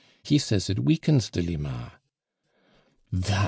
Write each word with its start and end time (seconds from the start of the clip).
He 0.23 0.39
says 0.39 0.67
it 0.67 0.79
weatens 0.83 1.29
Delima." 1.29 1.99
"That!" 3.11 3.39